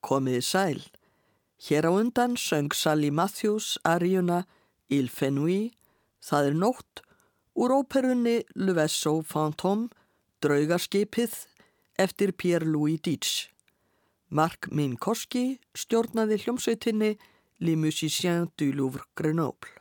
Komiði 0.00 0.42
sæl. 0.44 0.80
Hér 1.60 1.88
á 1.88 1.92
undan 1.92 2.36
söng 2.40 2.72
Sally 2.72 3.10
Matthews 3.10 3.76
aríuna 3.84 4.44
Il 4.88 5.08
Fenui, 5.08 5.72
það 6.24 6.50
er 6.50 6.56
nótt, 6.56 7.02
úr 7.54 7.74
óperunni 7.76 8.40
Vaisseau 8.56 9.20
Fantôme, 9.22 9.90
Draugarskipið, 10.40 11.34
eftir 12.00 12.32
Pierre-Louis 12.32 13.00
Dietz. 13.04 13.50
Mark 14.30 14.70
Minkowski 14.72 15.58
stjórnaði 15.74 16.38
hljómsveitinni 16.40 17.16
Les 17.60 17.76
Musiciens 17.76 18.48
du 18.56 18.70
Louvre 18.72 19.04
Grenoble. 19.14 19.74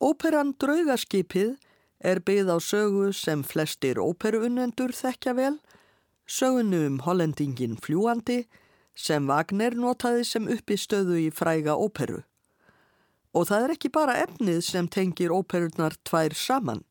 Óperan 0.00 0.52
Draugarskipið 0.60 1.56
er 2.00 2.20
byggð 2.24 2.52
á 2.52 2.58
sögu 2.60 3.10
sem 3.16 3.44
flestir 3.44 4.00
óperuunnendur 4.00 4.92
þekkja 4.96 5.34
vel, 5.36 5.56
sögunu 6.30 6.84
um 6.86 6.98
hollendingin 7.04 7.76
fljúandi 7.82 8.44
sem 8.94 9.26
Wagner 9.26 9.74
notaði 9.74 10.24
sem 10.28 10.46
uppistöðu 10.50 11.18
í 11.24 11.28
fræga 11.34 11.74
óperu. 11.74 12.22
Og 13.34 13.46
það 13.50 13.66
er 13.66 13.74
ekki 13.74 13.90
bara 13.94 14.18
efnið 14.22 14.62
sem 14.66 14.88
tengir 14.90 15.34
óperurnar 15.34 15.96
tvær 16.06 16.34
saman. 16.34 16.82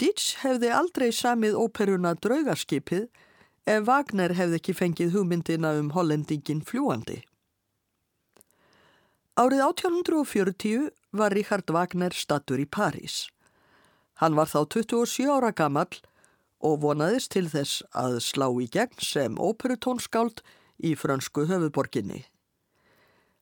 Ditch 0.00 0.36
hefði 0.42 0.72
aldrei 0.72 1.08
samið 1.12 1.56
óperuna 1.56 2.12
Draugarskipið 2.20 3.06
ef 3.66 3.86
Wagner 3.88 4.34
hefði 4.36 4.60
ekki 4.60 4.74
fengið 4.76 5.14
hugmyndina 5.16 5.72
um 5.80 5.94
hollendingin 5.96 6.60
fljúandi. 6.64 7.22
Árið 9.36 9.62
1840 9.64 10.90
var 11.16 11.34
Richard 11.36 11.72
Wagner 11.72 12.14
stattur 12.16 12.60
í 12.60 12.68
París. 12.68 13.26
Hann 14.20 14.36
var 14.36 14.48
þá 14.48 14.62
27 14.76 15.28
ára 15.28 15.52
gammal 15.52 15.90
og 16.60 16.80
vonaðist 16.84 17.32
til 17.34 17.48
þess 17.50 17.82
að 17.92 18.20
slá 18.24 18.48
í 18.62 18.68
gegn 18.72 19.02
sem 19.02 19.36
óperutónskáld 19.36 20.42
í 20.78 20.94
frönsku 20.96 21.46
höfuborginni. 21.50 22.24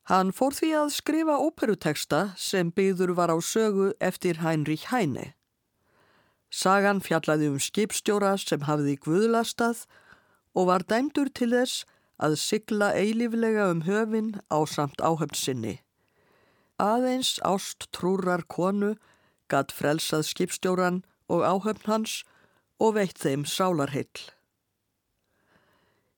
Hann 0.05 0.29
fór 0.35 0.53
því 0.53 0.71
að 0.77 0.91
skrifa 0.93 1.39
óperuteksta 1.41 2.19
sem 2.37 2.69
byggður 2.69 3.15
var 3.17 3.33
á 3.33 3.37
sögu 3.41 3.93
eftir 3.97 4.43
Heinrich 4.43 4.91
Heine. 4.91 5.33
Sagan 6.53 7.01
fjallaði 7.01 7.49
um 7.49 7.57
skipstjóra 7.59 8.35
sem 8.37 8.67
hafði 8.67 8.99
guðlastað 9.01 9.87
og 10.53 10.69
var 10.69 10.85
dæmdur 10.85 11.31
til 11.33 11.49
þess 11.55 11.87
að 12.21 12.37
sigla 12.39 12.93
eiliflega 12.95 13.65
um 13.73 13.81
höfin 13.87 14.35
á 14.47 14.63
samt 14.69 15.01
áhöfnsinni. 15.01 15.79
Aðeins 16.79 17.39
ást 17.43 17.89
trúrar 17.95 18.45
konu 18.47 18.93
gatt 19.51 19.73
frelsað 19.73 20.25
skipstjóran 20.29 21.03
og 21.27 21.43
áhöfn 21.43 21.89
hans 21.89 22.21
og 22.79 22.95
veitt 22.97 23.19
þeim 23.21 23.45
sálarheill. 23.47 24.25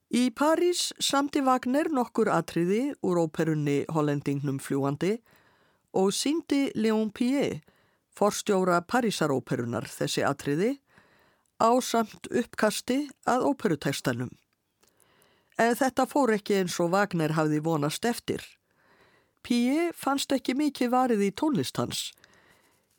Í 0.07 0.29
París 0.31 0.93
samti 1.03 1.41
Wagner 1.43 1.89
nokkur 1.91 2.29
atriði 2.31 2.93
úr 3.03 3.19
óperunni 3.25 3.81
Hollendingnum 3.91 4.59
fljúandi 4.63 5.17
og 5.99 6.13
síndi 6.15 6.69
Léon 6.79 7.11
Pié, 7.11 7.59
forstjóra 8.15 8.79
Parísaróperunar 8.87 9.89
þessi 9.91 10.23
atriði, 10.23 10.77
á 11.59 11.75
samt 11.83 12.29
uppkasti 12.31 13.07
að 13.27 13.49
óperutekstanum. 13.49 14.31
En 15.57 15.75
þetta 15.75 16.05
fór 16.07 16.35
ekki 16.37 16.61
eins 16.61 16.77
og 16.79 16.93
Wagner 16.93 17.33
hafði 17.35 17.59
vonast 17.65 18.05
eftir. 18.05 18.45
Pié 19.43 19.91
fannst 19.91 20.31
ekki 20.31 20.55
mikið 20.55 20.93
varið 20.93 21.27
í 21.27 21.31
tónlist 21.33 21.81
hans. 21.81 22.11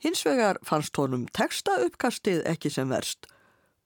Hins 0.02 0.26
vegar 0.26 0.60
fannst 0.66 0.96
honum 0.98 1.24
teksta 1.32 1.78
uppkastið 1.86 2.44
ekki 2.50 2.70
sem 2.74 2.90
verst 2.92 3.30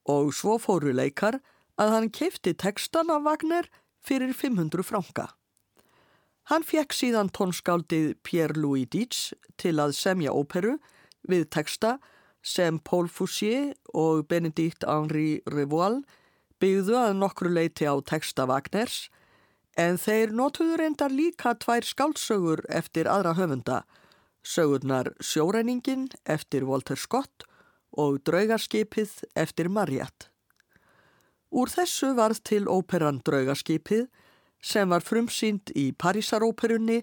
og 0.08 0.32
svo 0.34 0.58
fóru 0.58 0.92
leikar 0.94 1.40
að 1.80 1.94
hann 1.94 2.10
keifti 2.10 2.54
tekstan 2.54 3.10
af 3.10 3.22
Wagner 3.26 3.68
fyrir 4.02 4.32
500 4.34 4.84
franka. 4.84 5.28
Hann 6.50 6.64
fekk 6.66 6.94
síðan 6.94 7.30
tónskáldið 7.30 8.16
Pierre-Louis 8.26 8.88
Dietz 8.90 9.30
til 9.62 9.78
að 9.78 9.94
semja 9.94 10.34
óperu 10.34 10.78
við 11.28 11.46
teksta 11.54 11.98
sem 12.42 12.80
Paul 12.82 13.06
Foussier 13.08 13.70
og 13.94 14.26
Benedikt 14.26 14.82
Henri 14.88 15.40
Revoil 15.46 16.00
byggðu 16.62 16.98
að 16.98 17.18
nokkru 17.20 17.52
leiti 17.52 17.86
á 17.86 17.94
teksta 18.02 18.48
Wagners 18.50 19.06
en 19.78 19.96
þeir 19.96 20.34
notuðu 20.34 20.76
reyndar 20.80 21.14
líka 21.14 21.54
tvær 21.62 21.86
skáldsögur 21.86 22.64
eftir 22.68 23.08
aðra 23.08 23.36
höfunda, 23.38 23.82
sögurnar 24.42 25.12
Sjóreiningin 25.22 26.10
eftir 26.26 26.66
Walter 26.68 26.98
Scott 26.98 27.46
og 27.92 28.20
Draugarskipið 28.26 29.22
eftir 29.36 29.68
Marriott. 29.68 30.28
Úr 31.52 31.68
þessu 31.68 32.14
varð 32.16 32.40
til 32.48 32.68
óperan 32.68 33.20
Draugaskipið 33.24 34.06
sem 34.62 34.88
var 34.88 35.04
frumsýnd 35.04 35.74
í 35.76 35.90
Parísaróperunni 35.92 37.02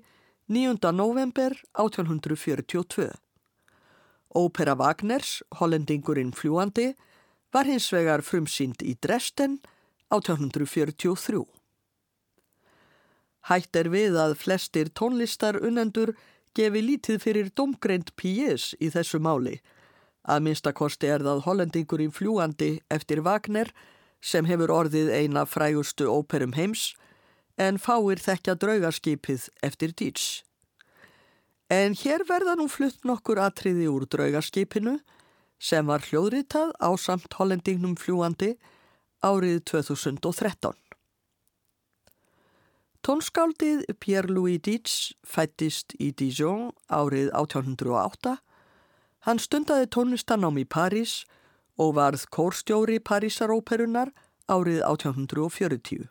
9. 0.49 0.79
november 0.95 1.53
1842. 1.77 3.11
Ópera 4.33 4.75
Wagners, 4.77 5.43
Hollendingurinn 5.59 6.33
fljúandi, 6.33 6.93
var 7.53 7.65
hins 7.69 7.91
vegar 7.93 8.21
frumsýnd 8.25 8.81
í 8.85 8.95
Dresden 9.01 9.59
1843. 10.09 11.45
Hætt 13.49 13.77
er 13.79 13.89
við 13.89 14.17
að 14.21 14.35
flestir 14.37 14.89
tónlistar 14.93 15.57
unnendur 15.61 16.15
gefi 16.57 16.81
lítið 16.83 17.21
fyrir 17.23 17.51
domgreint 17.55 18.11
P.S. 18.17 18.73
í 18.81 18.89
þessu 18.93 19.21
máli. 19.21 19.59
Að 20.29 20.43
minnstakosti 20.45 21.09
er 21.09 21.23
það 21.25 21.45
Hollendingurinn 21.47 22.13
fljúandi 22.13 22.75
eftir 22.93 23.23
Wagner 23.25 23.71
sem 24.21 24.45
hefur 24.45 24.73
orðið 24.75 25.09
eina 25.15 25.45
frægustu 25.49 26.05
óperum 26.11 26.53
heims 26.53 26.91
en 27.57 27.79
fáir 27.81 28.21
þekkja 28.21 28.55
draugarskipið 28.61 29.47
eftir 29.65 29.95
Dietz. 29.97 30.43
En 31.69 31.95
hér 31.97 32.25
verða 32.29 32.55
nú 32.59 32.67
flutt 32.69 33.05
nokkur 33.05 33.41
atriði 33.41 33.87
úr 33.89 34.05
draugarskipinu 34.09 34.99
sem 35.59 35.89
var 35.89 36.05
hljóðritað 36.05 36.75
á 36.77 36.89
samt 36.97 37.35
hollendingnum 37.39 37.97
fljúandi 37.99 38.53
árið 39.25 39.59
2013. 39.71 40.77
Tónskáldið 43.03 43.85
Pierre-Louis 43.99 44.61
Dietz 44.63 45.13
fættist 45.23 45.95
í 45.99 46.11
Dijon 46.11 46.69
árið 46.91 47.31
1808. 47.33 48.37
Hann 49.27 49.39
stundaði 49.39 49.89
tónlistanám 49.91 50.59
í 50.61 50.65
París 50.65 51.23
og 51.79 51.95
varð 51.97 52.25
kórstjóri 52.31 52.99
Parísaróperunar 52.99 54.13
árið 54.47 54.81
1840. 54.87 56.07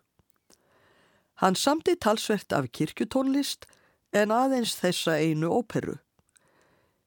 Hann 1.40 1.54
samti 1.54 1.94
talsvert 1.96 2.52
af 2.52 2.70
kirkjutónlist 2.74 3.66
en 4.12 4.32
aðeins 4.34 4.74
þessa 4.80 5.18
einu 5.22 5.52
óperu. 5.54 5.98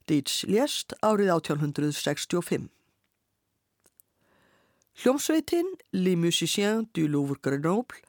Dietz 0.08 0.44
lést 0.48 0.94
árið 1.02 1.34
1865. 1.38 2.70
Hljómsveitin 5.02 5.70
Les 5.92 6.18
Musiciens 6.18 6.88
du 6.94 7.08
Louvre 7.08 7.40
Grenoble 7.42 8.02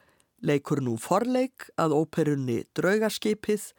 leikur 0.43 0.81
nú 0.83 0.97
forleik 0.99 1.69
að 1.79 1.95
óperunni 1.95 2.63
Draugarskipið 2.75 3.71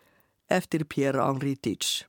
eftir 0.49 0.87
Pierre-Henri 0.89 1.55
Dietz. 1.61 2.05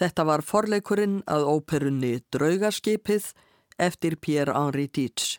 Þetta 0.00 0.24
var 0.24 0.40
forleikurinn 0.40 1.18
að 1.28 1.42
óperunni 1.44 2.14
Draugaskipið 2.32 3.26
eftir 3.76 4.16
Pierre-Henri 4.16 4.86
Dietz. 4.88 5.34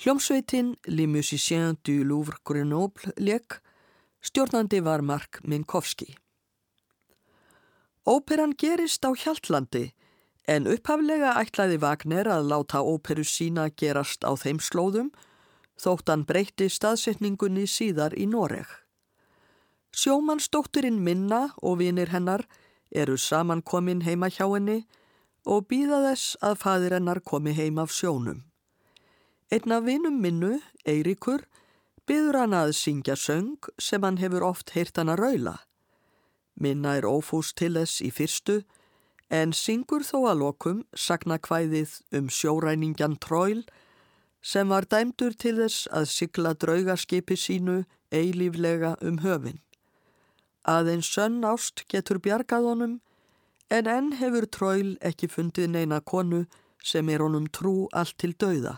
Hljómsveitin 0.00 0.74
Les 0.88 1.08
Musiciens 1.08 1.80
du 1.84 2.02
Louvre 2.04 2.36
Grenoble 2.44 3.14
leik, 3.16 3.56
stjórnandi 4.20 4.82
var 4.84 5.00
Mark 5.00 5.40
Minkowski. 5.48 6.12
Óperan 8.04 8.52
gerist 8.52 9.04
á 9.08 9.16
Hjaltlandi 9.16 9.90
en 10.44 10.68
upphaflega 10.68 11.34
ætlaði 11.40 11.80
Wagner 11.80 12.28
að 12.28 12.52
láta 12.52 12.84
óperu 12.84 13.24
sína 13.24 13.68
gerast 13.72 14.24
á 14.28 14.32
þeim 14.36 14.60
slóðum 14.60 15.12
þótt 15.80 16.12
hann 16.12 16.28
breytti 16.28 16.68
staðsetningunni 16.68 17.64
síðar 17.64 18.12
í 18.12 18.28
Noreg. 18.28 18.68
Sjómannsdótturinn 19.96 21.00
Minna 21.00 21.46
og 21.64 21.80
vinir 21.80 22.12
hennar 22.12 22.44
eru 22.90 23.16
samankomin 23.16 24.02
heima 24.02 24.28
hjá 24.30 24.46
henni 24.50 24.84
og 25.46 25.68
býða 25.70 26.02
þess 26.08 26.36
að 26.44 26.58
fadir 26.62 26.94
hennar 26.96 27.20
komi 27.20 27.54
heim 27.56 27.78
af 27.78 27.92
sjónum. 27.94 28.44
Einn 29.50 29.72
af 29.72 29.86
vinum 29.86 30.20
minnu, 30.22 30.60
Eirikur, 30.86 31.46
byður 32.06 32.38
hann 32.42 32.54
að 32.54 32.74
syngja 32.78 33.16
söng 33.16 33.56
sem 33.78 34.02
hann 34.02 34.20
hefur 34.20 34.46
oft 34.46 34.74
heyrt 34.76 34.96
hann 34.98 35.10
að 35.10 35.22
raula. 35.24 35.56
Minna 36.60 36.96
er 36.98 37.08
ófúst 37.08 37.56
til 37.56 37.74
þess 37.78 38.02
í 38.04 38.10
fyrstu 38.14 38.60
en 39.30 39.54
syngur 39.54 40.04
þó 40.04 40.26
að 40.32 40.42
lokum 40.42 40.82
sakna 40.94 41.38
kvæðið 41.38 41.96
um 42.18 42.28
sjóræningjan 42.28 43.16
Tróil 43.22 43.62
sem 44.42 44.68
var 44.68 44.88
dæmdur 44.90 45.36
til 45.38 45.56
þess 45.60 45.86
að 45.94 46.10
sigla 46.10 46.54
draugaskipi 46.54 47.36
sínu 47.38 47.84
eilíflega 48.10 48.96
um 49.00 49.20
höfinn. 49.24 49.60
Aðeins 50.68 51.08
sönn 51.08 51.44
ást 51.44 51.86
getur 51.88 52.20
bjargað 52.20 52.66
honum 52.68 52.98
en 53.72 53.86
enn 53.88 54.12
hefur 54.20 54.44
Tróil 54.52 54.96
ekki 55.00 55.30
fundið 55.32 55.70
neina 55.72 56.00
konu 56.00 56.44
sem 56.84 57.08
er 57.08 57.24
honum 57.24 57.46
trú 57.48 57.88
allt 57.96 58.18
til 58.20 58.34
dauða. 58.36 58.76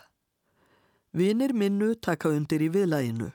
Vinir 1.12 1.52
minnu 1.52 1.94
taka 1.94 2.30
undir 2.30 2.62
í 2.62 2.70
viðlæginu. 2.72 3.32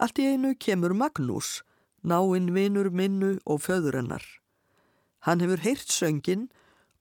Allt 0.00 0.18
í 0.18 0.26
einu 0.32 0.54
kemur 0.58 0.94
Magnús, 0.96 1.62
náinn 2.02 2.52
vinur 2.54 2.90
minnu 2.90 3.36
og 3.44 3.62
föðurinnar. 3.66 4.24
Hann 5.28 5.40
hefur 5.40 5.60
heyrt 5.60 5.92
söngin 5.92 6.48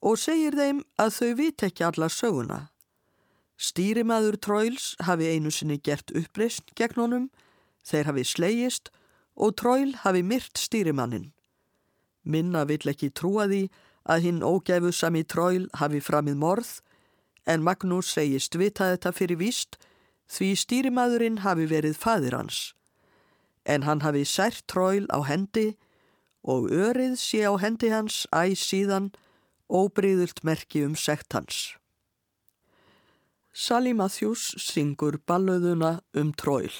og 0.02 0.20
segir 0.20 0.56
þeim 0.56 0.84
að 1.00 1.16
þau 1.18 1.32
vit 1.40 1.64
ekki 1.64 1.88
alla 1.88 2.10
söguna. 2.12 2.60
Stýrimaður 3.56 4.36
Tróils 4.44 4.94
hafi 5.00 5.32
einu 5.32 5.52
sinni 5.52 5.80
gert 5.80 6.12
uppreist 6.12 6.76
gegn 6.76 7.00
honum, 7.00 7.28
þeir 7.88 8.12
hafi 8.12 8.28
slegist 8.28 8.92
og 8.92 9.05
Tróil 9.36 9.96
hafi 10.04 10.24
myrt 10.24 10.58
stýrimannin. 10.58 11.32
Minna 12.24 12.66
vill 12.66 12.88
ekki 12.90 13.12
trúa 13.12 13.46
því 13.52 13.68
að 14.10 14.24
hinn 14.26 14.44
ógæfu 14.46 14.92
sami 14.94 15.24
Tróil 15.24 15.68
hafi 15.76 16.00
framið 16.00 16.40
morð 16.40 16.72
en 17.46 17.64
Magnús 17.64 18.10
segist 18.16 18.58
vita 18.58 18.90
þetta 18.94 19.14
fyrir 19.14 19.40
víst 19.40 19.78
því 20.32 20.52
stýrimaðurinn 20.58 21.42
hafi 21.46 21.68
verið 21.70 21.98
fadir 22.02 22.36
hans. 22.38 22.74
En 23.66 23.86
hann 23.86 24.02
hafi 24.02 24.26
sært 24.26 24.66
tróil 24.70 25.06
á 25.14 25.22
hendi 25.26 25.76
og 26.46 26.70
örið 26.70 27.18
sé 27.22 27.46
á 27.46 27.54
hendi 27.62 27.90
hans 27.94 28.26
æg 28.34 28.58
síðan 28.58 29.12
óbriðult 29.70 30.44
merki 30.46 30.84
um 30.86 30.96
sekt 30.96 31.34
hans. 31.34 31.78
Sally 33.54 33.94
Matthews 33.94 34.54
syngur 34.60 35.18
ballöðuna 35.26 36.02
um 36.14 36.34
tróil. 36.34 36.74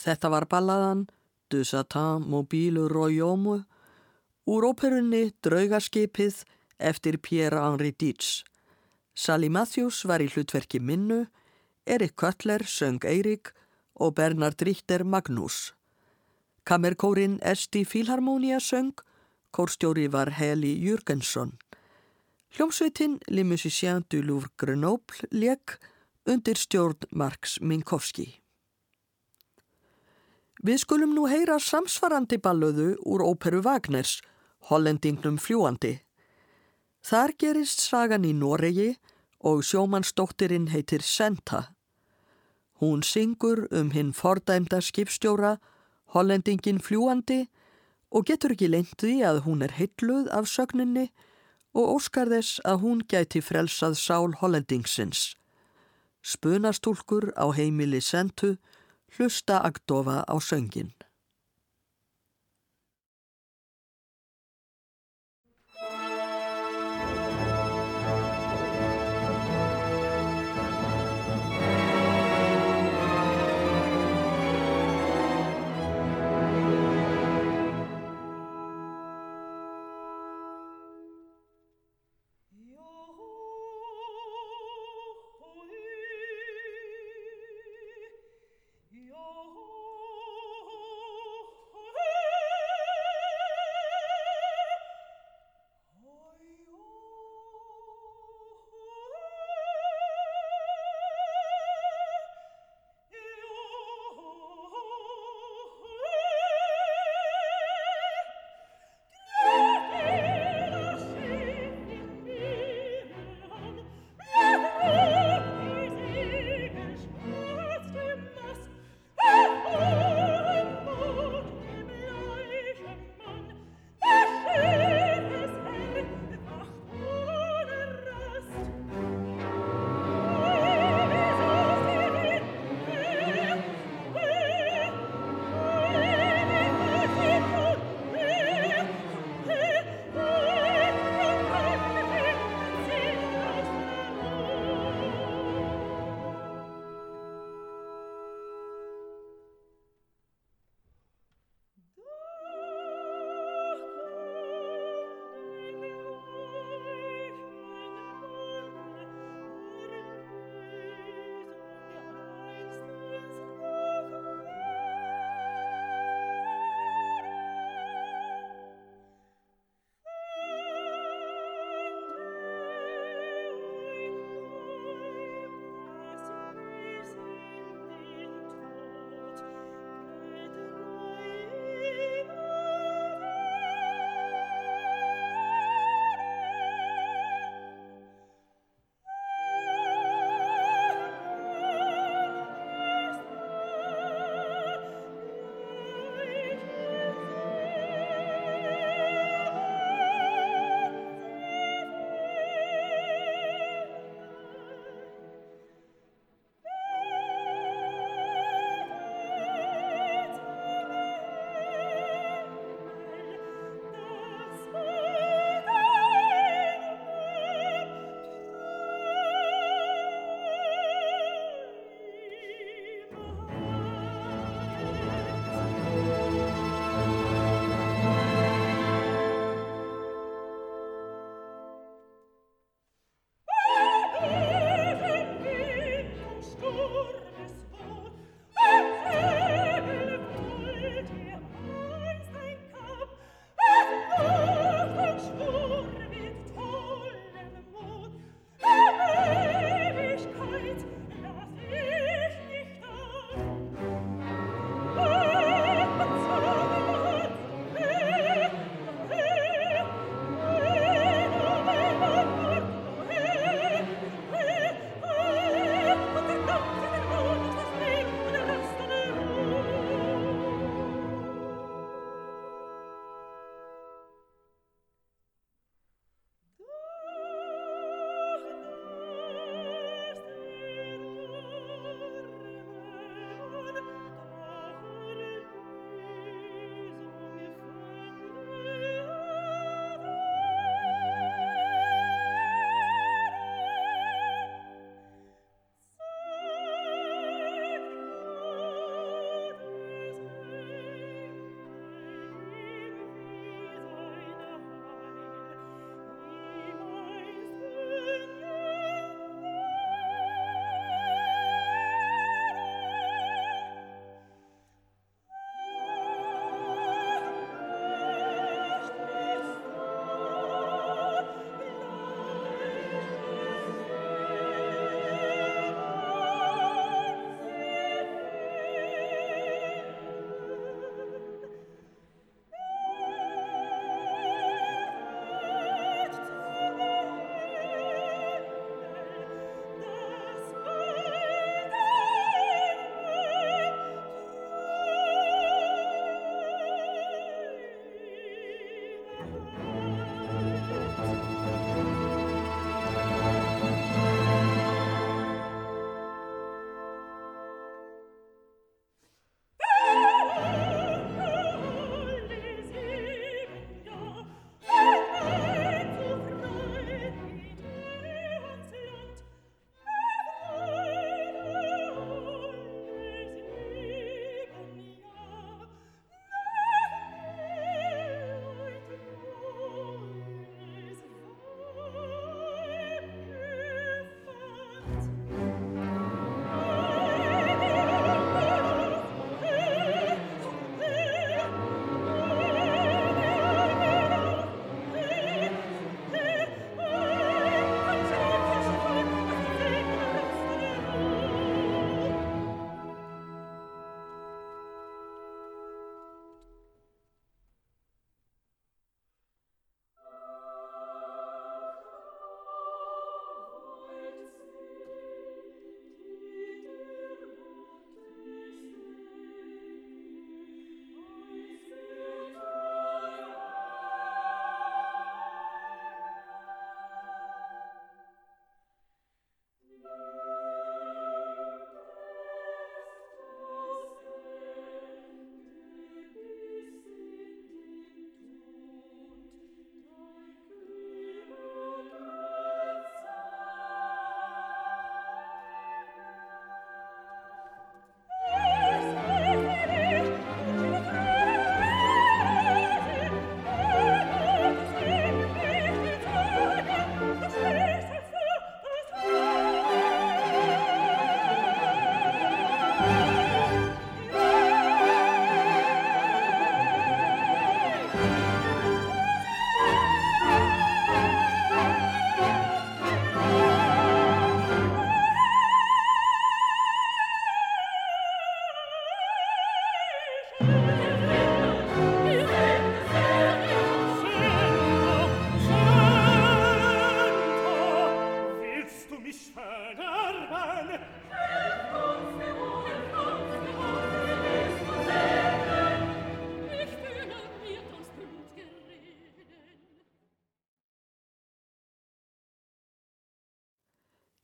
Þetta 0.00 0.30
var 0.32 0.46
balladan 0.48 1.08
Du 1.52 1.60
Satan 1.64 2.24
Mobile 2.24 2.86
Royomu 2.88 3.58
úr 4.48 4.66
óperunni 4.70 5.34
Draugaskipið 5.44 6.38
eftir 6.80 7.18
Pierre-Henri 7.20 7.92
Dietz. 7.92 8.40
Sally 9.12 9.50
Matthews 9.52 10.06
var 10.08 10.24
í 10.24 10.30
hlutverki 10.32 10.80
Minnu, 10.80 11.26
Erik 11.84 12.16
Köttler 12.16 12.64
söng 12.64 13.04
Eirik 13.04 13.52
og 14.00 14.14
Bernard 14.16 14.62
Richter 14.64 15.04
Magnús. 15.04 15.74
Kammerkórin 16.64 17.36
Esti 17.42 17.84
Filharmonia 17.84 18.60
söng, 18.60 18.94
kórstjóri 19.52 20.08
var 20.08 20.32
Heli 20.38 20.78
Jürgensson. 20.80 21.58
Hljómsveitin 22.56 23.20
Le 23.28 23.44
Musicien 23.44 24.04
du 24.08 24.22
Louvre 24.22 24.48
Grenoble 24.56 25.28
leik 25.30 25.76
undir 26.24 26.56
stjórn 26.56 27.04
Marks 27.12 27.60
Minkowski. 27.60 28.39
Við 30.60 30.82
skulum 30.82 31.14
nú 31.16 31.22
heyra 31.24 31.54
samsvarandi 31.56 32.36
ballöðu 32.36 32.90
úr 33.08 33.22
óperu 33.24 33.62
Wagners, 33.64 34.18
Hollendingnum 34.68 35.38
fljúandi. 35.40 35.94
Þar 37.00 37.32
gerist 37.40 37.80
sagan 37.80 38.26
í 38.28 38.34
Noregi 38.36 38.90
og 39.40 39.62
sjómannsdóttirinn 39.64 40.68
heitir 40.68 41.00
Senta. 41.00 41.70
Hún 42.76 43.00
syngur 43.00 43.70
um 43.72 43.88
hinn 43.94 44.12
fordæmda 44.12 44.82
skipstjóra, 44.84 45.56
Hollendingin 46.12 46.82
fljúandi 46.84 47.46
og 48.12 48.28
getur 48.28 48.52
ekki 48.52 48.68
leintði 48.68 49.16
að 49.24 49.40
hún 49.48 49.64
er 49.64 49.72
heitluð 49.80 50.28
af 50.28 50.44
sögninni 50.44 51.06
og 51.72 51.96
óskar 51.96 52.28
þess 52.28 52.60
að 52.68 52.82
hún 52.84 53.00
gæti 53.08 53.40
frelsað 53.40 53.96
sál 53.96 54.36
Hollendingsins. 54.42 55.38
Spunastúlkur 56.20 57.30
á 57.32 57.48
heimili 57.56 58.04
Sentu 58.04 58.58
hlusta 59.16 59.58
Agdofa 59.62 60.24
á 60.26 60.34
söngin. 60.40 60.94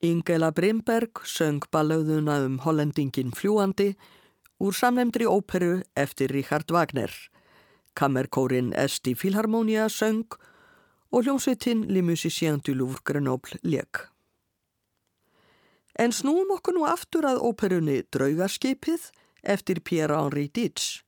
Ingela 0.07 0.53
Brimberg 0.55 1.19
söng 1.27 1.65
ballauðuna 1.73 2.37
um 2.45 2.59
hollendingin 2.63 3.33
fljúandi 3.35 3.89
úr 4.63 4.75
samlemdri 4.77 5.25
óperu 5.27 5.81
eftir 5.99 6.31
Richard 6.31 6.71
Wagner. 6.71 7.11
Kammerkórin 7.97 8.71
Esti 8.71 9.15
Filharmonia 9.15 9.89
söng 9.89 10.37
og 11.11 11.25
hljómsveitin 11.25 11.83
du 12.63 12.73
Louvre 12.73 13.01
Grenoble 13.03 13.59
leik. 13.63 14.07
En 15.99 16.11
snúum 16.11 16.55
okkur 16.55 16.77
nú 16.77 16.85
aftur 16.85 17.25
að 17.25 17.41
óperunni 17.41 18.03
Draugarskipið 18.11 19.11
eftir 19.43 19.81
Pierre-Henri 19.81 20.47
Dietz. 20.47 21.03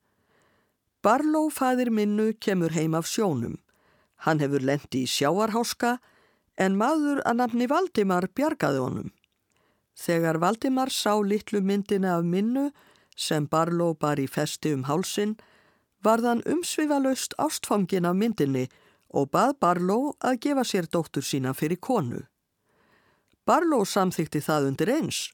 Barlow 1.01 1.49
fæðir 1.49 1.89
minnu 1.89 2.33
kemur 2.33 2.71
heim 2.71 2.95
af 2.95 3.07
sjónum. 3.07 3.59
Hann 4.25 4.39
hefur 4.39 4.59
lendi 4.59 5.05
í 5.05 5.07
sjáarháska 5.07 5.99
en 6.59 6.75
maður 6.79 7.21
að 7.23 7.39
nafni 7.39 7.67
Valdimar 7.71 8.27
bjargaði 8.35 8.83
honum. 8.83 9.09
Þegar 9.99 10.39
Valdimar 10.43 10.91
sá 10.91 11.15
litlu 11.19 11.61
myndina 11.63 12.17
af 12.17 12.27
minnu 12.27 12.69
sem 13.15 13.47
Barlow 13.47 13.95
bar 13.99 14.19
í 14.19 14.27
festi 14.27 14.73
um 14.75 14.85
hálsin 14.87 15.35
var 16.03 16.23
þann 16.23 16.43
umsvifalaust 16.47 17.35
ástfangin 17.39 18.07
af 18.07 18.15
myndinni 18.15 18.67
og 19.09 19.31
bað 19.33 19.55
Barlow 19.59 20.13
að 20.19 20.39
gefa 20.45 20.63
sér 20.67 20.87
dóttur 20.87 21.25
sína 21.25 21.55
fyrir 21.55 21.79
konu. 21.81 22.21
Barlow 23.47 23.85
samþykti 23.85 24.43
það 24.45 24.69
undir 24.71 24.91
eins. 24.93 25.29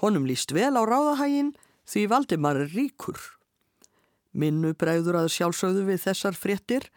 Honum 0.00 0.26
líst 0.28 0.52
vel 0.54 0.76
á 0.76 0.82
ráðahægin 0.86 1.54
því 1.88 2.06
Valdimar 2.12 2.60
er 2.60 2.72
ríkur. 2.72 3.18
Minnu 4.36 4.74
bregður 4.76 5.22
að 5.22 5.32
sjálfsögðu 5.32 5.86
við 5.88 6.02
þessar 6.04 6.36
fréttir, 6.36 6.88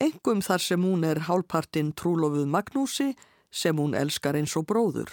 engum 0.00 0.40
þar 0.44 0.64
sem 0.64 0.84
hún 0.84 1.04
er 1.04 1.26
hálpartinn 1.28 1.92
trúlofuð 1.92 2.48
Magnúsi 2.48 3.12
sem 3.50 3.76
hún 3.76 3.96
elskar 3.98 4.38
eins 4.38 4.56
og 4.56 4.66
bróður. 4.70 5.10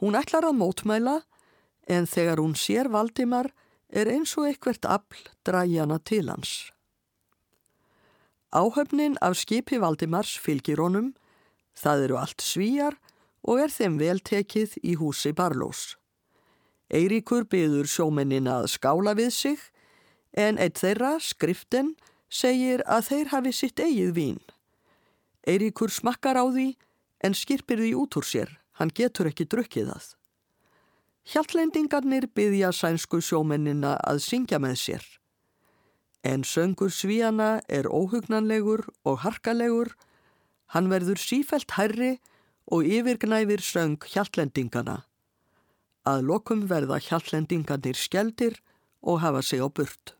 Hún 0.00 0.16
ætlar 0.18 0.46
að 0.48 0.58
mótmæla 0.60 1.20
en 1.88 2.06
þegar 2.06 2.40
hún 2.42 2.56
sér 2.56 2.90
Valdimar 2.92 3.50
er 3.90 4.10
eins 4.10 4.36
og 4.38 4.48
eitthvert 4.48 4.86
afl 4.86 5.24
dræjana 5.46 5.98
til 5.98 6.30
hans. 6.30 6.70
Áhöfnin 8.50 9.16
af 9.22 9.36
skipi 9.38 9.78
Valdimars 9.78 10.36
fylgir 10.38 10.80
honum, 10.82 11.14
það 11.74 12.04
eru 12.04 12.16
allt 12.18 12.42
svíjar 12.42 12.96
og 13.46 13.62
er 13.62 13.70
þeim 13.70 13.98
veltekið 14.00 14.76
í 14.82 14.96
húsi 14.98 15.32
Barlós. 15.32 15.96
Eiríkur 16.90 17.46
byður 17.46 17.86
sjómennin 17.86 18.50
að 18.50 18.66
skála 18.72 19.14
við 19.14 19.30
sig 19.30 19.60
en 20.34 20.58
eitt 20.58 20.80
þeirra, 20.82 21.18
skriften, 21.22 21.94
segir 22.30 22.84
að 22.86 23.10
þeir 23.10 23.32
hafi 23.34 23.52
sitt 23.52 23.82
eigið 23.82 24.14
vín. 24.14 24.40
Eiríkur 25.46 25.90
smakkar 25.90 26.38
á 26.38 26.46
því 26.46 26.68
en 27.26 27.34
skirpir 27.34 27.82
því 27.82 27.92
út 27.98 28.16
úr 28.16 28.26
sér, 28.26 28.50
hann 28.78 28.92
getur 28.94 29.28
ekki 29.30 29.48
drukkið 29.50 29.90
það. 29.92 30.06
Hjaltlendingarnir 31.30 32.30
byggja 32.34 32.70
sænsku 32.72 33.20
sjómennina 33.22 33.96
að 34.06 34.22
syngja 34.24 34.60
með 34.62 34.78
sér. 34.80 35.04
En 36.24 36.44
söngur 36.44 36.92
svíjana 36.92 37.60
er 37.68 37.88
óhugnanlegur 37.88 38.86
og 39.04 39.20
harkalegur, 39.24 39.92
hann 40.72 40.90
verður 40.92 41.20
sífelt 41.20 41.76
herri 41.76 42.18
og 42.70 42.84
yfirgnæfir 42.84 43.62
söng 43.64 43.98
hjaltlendingana. 44.12 45.02
Að 46.06 46.24
lokum 46.28 46.66
verða 46.68 47.00
hjaltlendingarnir 47.00 47.98
skjeldir 47.98 48.60
og 49.00 49.20
hafa 49.24 49.42
sig 49.42 49.60
á 49.60 49.68
burt. 49.68 50.19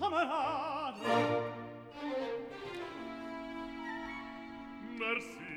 camarade 0.00 0.94
Merci. 4.98 5.50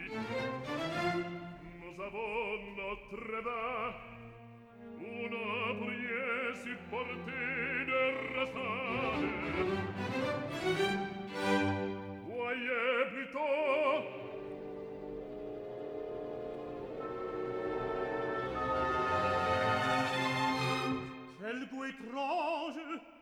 Nous 1.81 2.03
avons 2.03 2.59
notre 2.77 3.25
vin 3.47 3.93
Una 4.99 5.49
prière 5.81 6.55
supportée 6.63 7.85
de 7.87 8.01
rassade 8.35 9.27
Voyez 12.27 12.97
plutôt 13.11 14.03
Quel 21.39 21.59
goût 21.69 21.85
étrange 21.85 23.12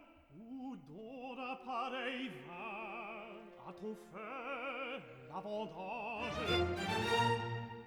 d'ora 0.87 1.59
pareil 1.65 2.29
va 2.47 3.69
à 3.69 3.73
ton 3.73 3.95
feu 3.95 5.01
la 5.33 5.39
vendange. 5.39 6.41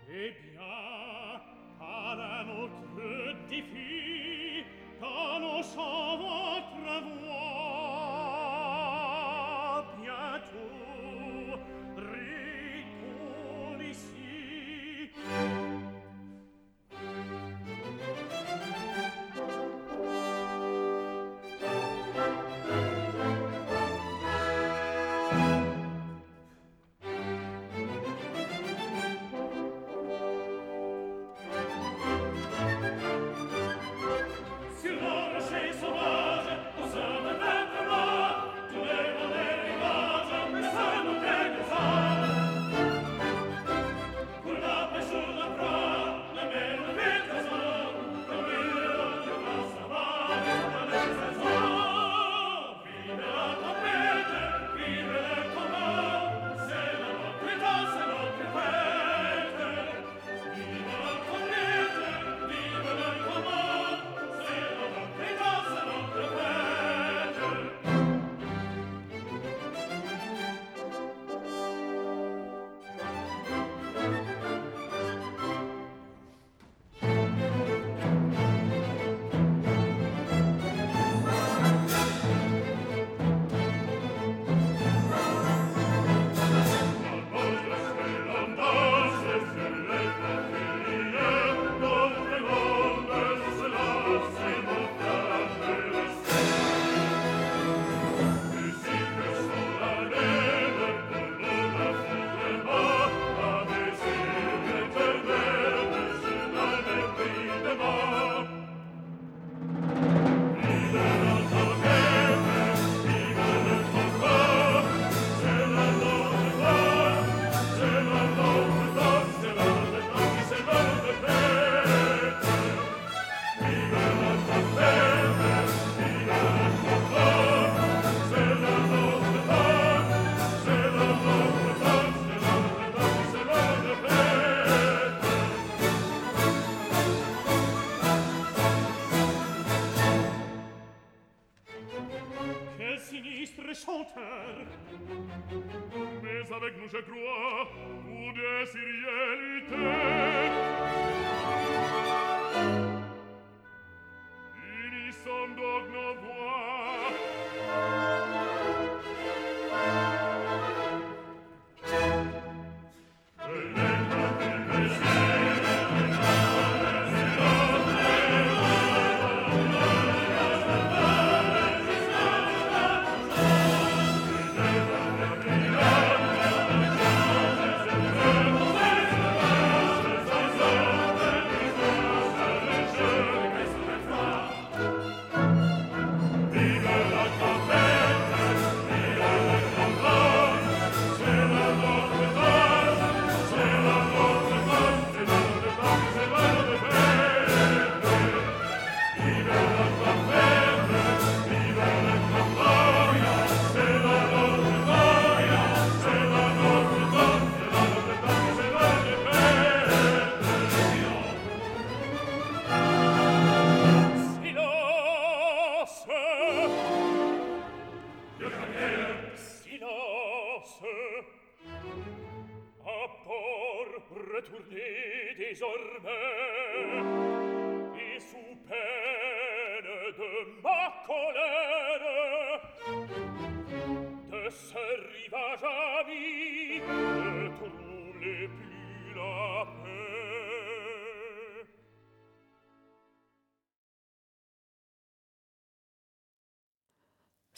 Eh 0.08 0.30
bien, 0.42 1.40
par 1.78 2.18
un 2.18 2.48
autre 2.62 2.96
défi, 3.50 4.64
dans 5.00 5.40
nos 5.40 5.62
champs 5.62 6.16
votre 6.16 6.86
voix, 7.20 7.43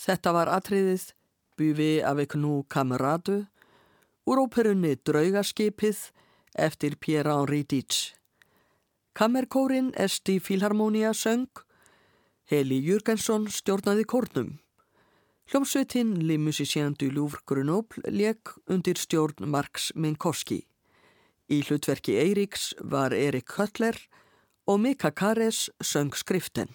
Þetta 0.06 0.30
var 0.30 0.46
atriðið 0.54 1.08
Buvi 1.58 1.98
avec 2.06 2.36
nous 2.38 2.62
kameradu 2.70 3.40
úr 4.30 4.42
óperunni 4.44 4.92
Draugaskipið 5.02 6.02
eftir 6.54 6.94
Pierre-Henri 7.02 7.64
Dietz. 7.66 8.12
Kammerkórin 9.18 9.90
Esti 9.98 10.38
Filharmonia 10.38 11.10
söng, 11.10 11.50
Heli 12.46 12.78
Jürgensson 12.86 13.48
stjórnaði 13.50 14.06
kórnum. 14.06 14.54
Hljómsveitin 15.50 16.14
Les 16.28 16.38
Musiciens 16.38 16.94
du 17.00 17.10
Louvre 17.10 17.42
Grenoble 17.46 18.06
leik 18.06 18.54
undir 18.70 18.98
stjórn 19.02 19.50
Marx 19.50 19.90
Minkowski. 19.94 20.62
Í 21.50 21.64
hlutverki 21.66 22.14
Eiríks 22.22 22.76
var 22.78 23.10
Erik 23.10 23.58
Höttler 23.58 23.98
og 24.70 24.84
Mika 24.86 25.10
Kares 25.10 25.66
söng 25.82 26.14
skriften. 26.14 26.70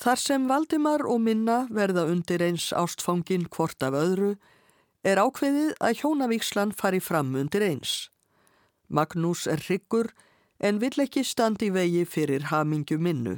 Þar 0.00 0.16
sem 0.16 0.44
Valdimar 0.48 1.02
og 1.04 1.18
Minna 1.20 1.66
verða 1.68 2.06
undir 2.08 2.40
eins 2.40 2.70
ástfangin 2.72 3.42
hvort 3.52 3.84
af 3.84 3.92
öðru 3.92 4.30
er 5.04 5.20
ákveðið 5.20 5.74
að 5.76 5.98
hjónavíkslan 5.98 6.72
fari 6.72 7.02
fram 7.04 7.34
undir 7.36 7.66
eins. 7.66 8.08
Magnús 8.88 9.44
er 9.44 9.60
hryggur 9.66 10.08
en 10.56 10.80
vill 10.80 11.04
ekki 11.04 11.20
standi 11.24 11.68
vegi 11.74 12.06
fyrir 12.08 12.48
hamingju 12.48 12.96
minnu. 12.96 13.36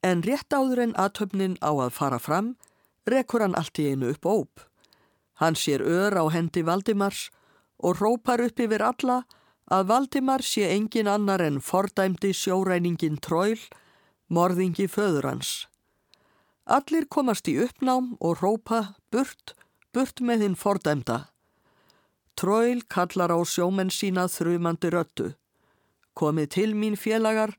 En 0.00 0.24
rétt 0.24 0.48
áður 0.48 0.80
en 0.86 0.96
aðtöfnin 1.04 1.60
á 1.60 1.76
að 1.76 1.92
fara 1.92 2.18
fram, 2.18 2.54
rekur 3.04 3.44
hann 3.44 3.56
allt 3.60 3.76
í 3.76 3.90
einu 3.92 4.14
upp 4.16 4.24
óp. 4.24 4.64
Hann 5.44 5.60
sér 5.60 5.84
ör 5.84 6.16
á 6.16 6.24
hendi 6.32 6.64
Valdimars 6.64 7.28
og 7.84 8.00
rópar 8.00 8.40
upp 8.40 8.60
yfir 8.64 8.80
alla 8.80 9.22
að 9.68 9.88
Valdimar 9.92 10.40
sé 10.40 10.72
engin 10.72 11.08
annar 11.08 11.44
en 11.44 11.60
fordæmdi 11.60 12.32
sjóræningin 12.32 13.20
tróil 13.20 13.60
morðingi 14.28 14.88
föður 14.88 15.28
hans. 15.30 15.66
Allir 16.64 17.04
komast 17.10 17.48
í 17.48 17.58
uppnám 17.60 18.14
og 18.24 18.40
rópa 18.40 18.96
burt, 19.12 19.52
burt 19.92 20.20
með 20.24 20.46
hinn 20.46 20.56
fordæmda. 20.56 21.26
Tróil 22.34 22.82
kallar 22.88 23.30
á 23.30 23.38
sjómenn 23.46 23.92
sína 23.92 24.26
þrjumandi 24.32 24.90
röttu. 24.90 25.34
Komið 26.16 26.48
til 26.56 26.72
mín 26.74 26.96
félagar, 26.96 27.54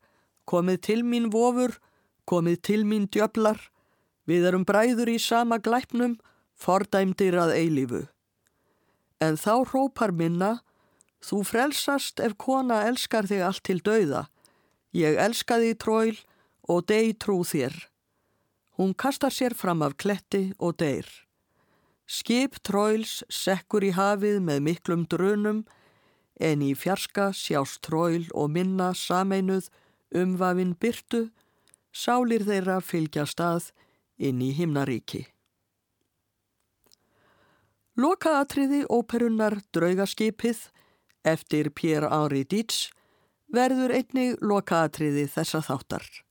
komið 0.49 0.81
til 0.87 1.03
mín 1.05 1.29
vofur, 1.31 1.77
komið 2.25 2.61
til 2.61 2.83
mín 2.83 3.07
djöflar. 3.07 3.59
Við 4.25 4.49
erum 4.49 4.65
bræður 4.65 5.11
í 5.13 5.19
sama 5.21 5.59
glæpnum, 5.61 6.17
fordæmdir 6.57 7.37
að 7.37 7.55
eilífu. 7.59 8.03
En 9.21 9.37
þá 9.37 9.63
rópar 9.69 10.11
minna, 10.11 10.59
þú 11.23 11.43
frelsast 11.45 12.19
ef 12.19 12.35
kona 12.41 12.83
elskar 12.89 13.29
þig 13.29 13.43
allt 13.45 13.63
til 13.63 13.79
dauða. 13.85 14.25
Ég 14.95 15.19
elska 15.19 15.59
þig 15.61 15.77
tróil, 15.79 16.17
og 16.69 16.87
deg 16.89 17.15
trú 17.21 17.43
þér. 17.45 17.75
Hún 18.77 18.93
kastar 18.93 19.31
sér 19.31 19.55
fram 19.55 19.81
af 19.85 19.95
kletti 19.97 20.51
og 20.59 20.77
deyr. 20.81 21.07
Skip 22.05 22.59
tróils 22.61 23.23
sekkur 23.31 23.85
í 23.85 23.93
hafið 23.95 24.41
með 24.45 24.59
miklum 24.67 25.05
drunum 25.09 25.63
en 26.39 26.61
í 26.61 26.73
fjarska 26.75 27.31
sjást 27.33 27.81
tróil 27.87 28.27
og 28.33 28.51
minna 28.51 28.91
sameinuð 28.93 29.69
umvafin 30.15 30.75
byrtu, 30.75 31.29
sálir 31.95 32.43
þeirra 32.45 32.81
fylgja 32.83 33.25
stað 33.25 33.71
inn 34.17 34.41
í 34.43 34.51
himnaríki. 34.55 35.25
Lokaatriði 37.95 38.83
óperunnar 38.91 39.61
Draugaskipið 39.71 40.65
eftir 41.23 41.71
Pierre-Henri 41.71 42.43
Dietz 42.43 42.89
verður 43.55 43.93
einnig 43.95 44.41
lokaatriði 44.43 45.29
þessa 45.31 45.63
þáttar. 45.63 46.24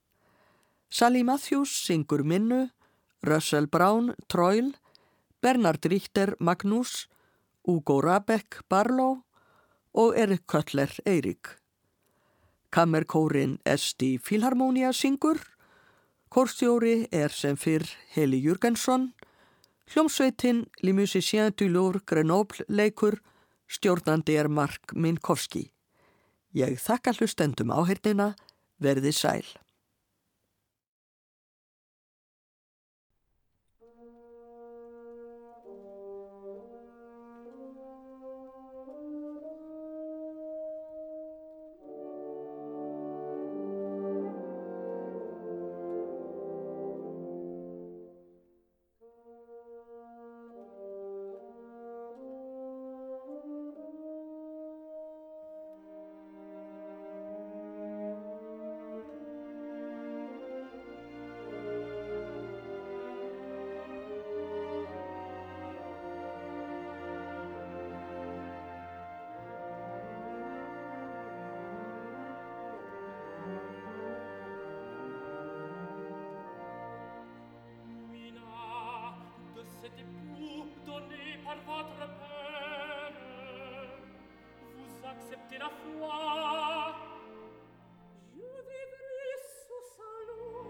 Sally 0.95 1.25
Matthews 1.25 1.73
syngur 1.75 2.23
Minnu, 2.23 2.69
Russell 3.27 3.67
Brown 3.67 4.15
Troil, 4.29 4.77
Bernard 5.43 5.85
Richter 5.91 6.37
Magnús, 6.39 7.09
Ugo 7.67 8.01
Rabeck 8.01 8.61
Barlow 8.69 9.25
og 9.93 10.15
Erik 10.17 10.47
Köttler 10.47 10.93
Eirík. 11.05 11.59
Kammerkórin 12.71 13.59
Esti 13.67 14.21
Filharmonia 14.23 14.93
syngur, 14.93 15.41
kórstjóri 16.31 17.09
er 17.11 17.35
sem 17.35 17.59
fyrr 17.59 17.91
Heli 18.15 18.39
Jürgensson, 18.45 19.11
hljómsveitin 19.91 20.63
Les 20.83 20.95
Musiciens 20.95 21.59
du 21.59 21.67
Louvre 21.67 22.05
Grenoble 22.07 22.63
leikur, 22.69 23.19
stjórnandi 23.67 24.39
er 24.39 24.47
Mark 24.47 24.95
Minkowski. 24.95 25.73
Ég 26.55 26.79
þakka 26.79 27.19
hlustendum 27.19 27.75
áherdina, 27.75 28.37
verði 28.79 29.11
sæl. 29.11 29.64
Thank 33.97 34.11
you. 34.13 34.34
accepter 85.15 85.59
la 85.59 85.71
foi. 85.83 86.95
Je 88.33 88.49
vivrai 88.69 89.27
sous 89.65 89.85
sa 89.97 90.11
loi. 90.29 90.69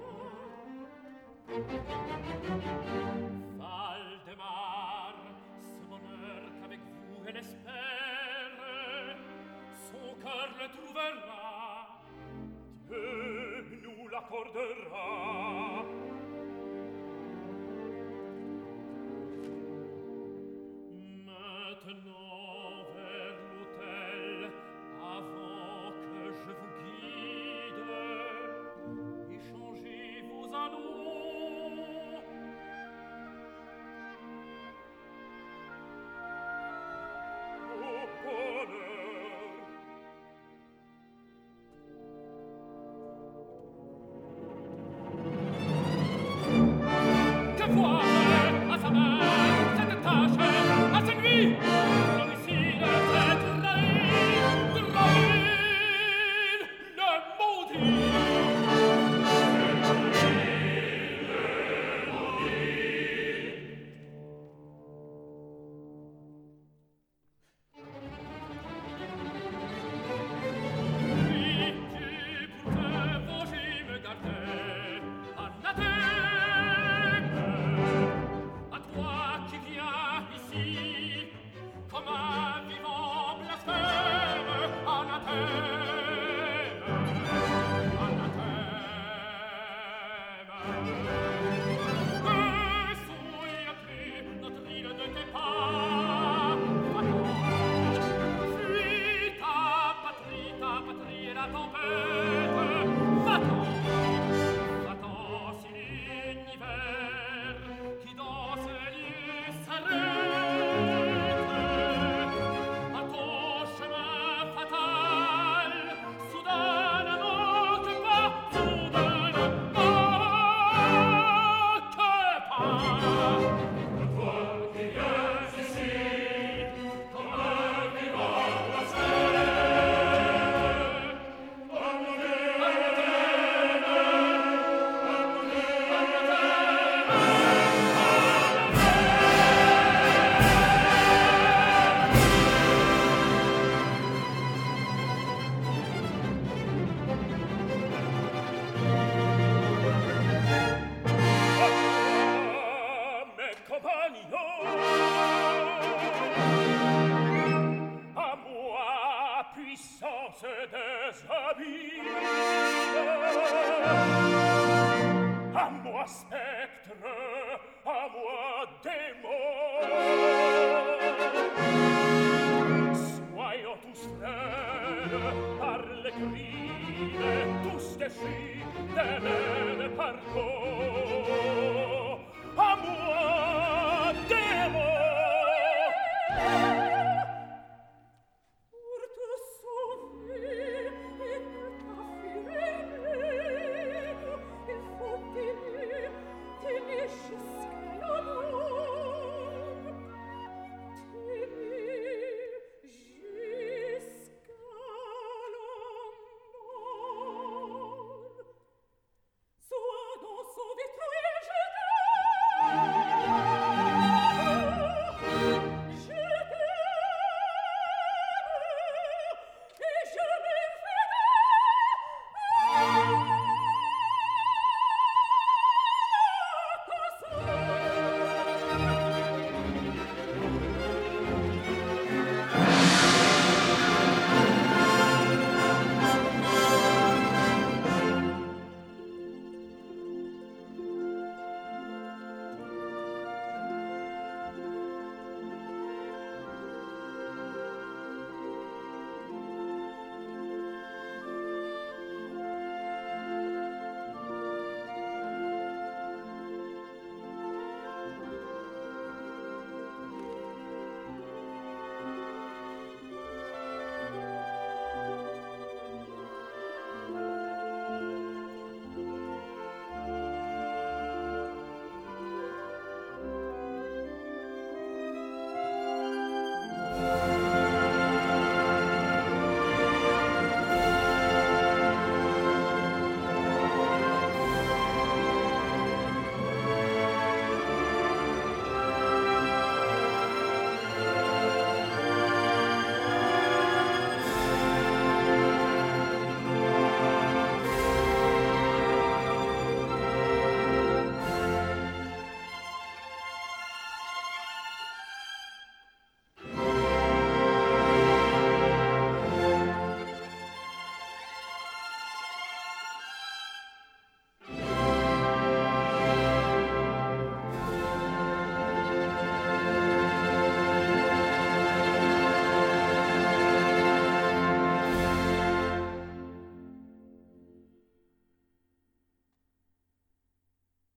Valdemar, 3.59 5.15
ce 5.69 5.79
bonheur 5.91 6.43
qu'avec 6.61 6.81
vous 6.81 7.23
elle 7.29 7.37
espère, 7.37 8.57
son 9.89 10.07
cœur 10.23 10.49
le 10.61 10.67
trouvera. 10.77 12.03
Dieu 12.87 13.81
nous 13.83 14.09
l'accordera. 14.09 15.34